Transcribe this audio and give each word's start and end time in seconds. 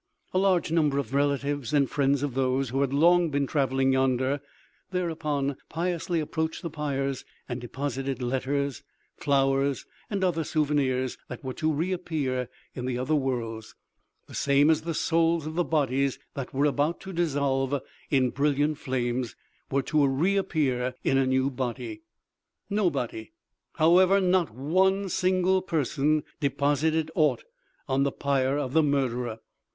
A 0.33 0.39
large 0.39 0.71
number 0.71 0.97
of 0.97 1.13
relatives 1.13 1.73
and 1.75 1.87
friends 1.87 2.23
of 2.23 2.33
those 2.33 2.69
who 2.69 2.81
had 2.81 2.91
long 2.91 3.29
been 3.29 3.45
traveling 3.45 3.93
yonder, 3.93 4.41
thereupon 4.89 5.57
piously 5.69 6.19
approached 6.19 6.63
the 6.63 6.71
pyres, 6.71 7.23
and 7.47 7.61
deposited 7.61 8.19
letters, 8.19 8.81
flowers 9.17 9.85
and 10.09 10.23
other 10.23 10.43
souvenirs 10.43 11.19
that 11.27 11.43
were 11.43 11.53
to 11.53 11.71
re 11.71 11.91
appear 11.91 12.49
in 12.73 12.85
the 12.85 12.97
other 12.97 13.13
worlds, 13.13 13.75
the 14.25 14.33
same 14.33 14.71
as 14.71 14.81
the 14.81 14.95
souls 14.95 15.45
of 15.45 15.53
the 15.53 15.63
bodies 15.63 16.17
that 16.33 16.51
were 16.51 16.65
about 16.65 16.99
to 17.01 17.13
dissolve 17.13 17.79
in 18.09 18.31
brilliant 18.31 18.79
flames, 18.79 19.35
were 19.69 19.83
to 19.83 20.07
re 20.07 20.35
appear 20.35 20.95
in 21.03 21.19
a 21.19 21.27
new 21.27 21.51
body. 21.51 22.01
Nobody, 22.71 23.33
however, 23.73 24.19
not 24.19 24.49
one 24.49 25.09
single 25.09 25.61
person, 25.61 26.23
deposited 26.39 27.11
aught 27.13 27.43
on 27.87 28.01
the 28.01 28.11
pyre 28.11 28.57
of 28.57 28.73
the 28.73 28.81
murderer. 28.81 29.37